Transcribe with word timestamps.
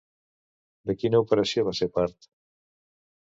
De 0.91 0.95
quina 1.01 1.19
operació 1.25 1.65
va 1.67 1.73
ser 1.81 1.89
part? 1.99 2.29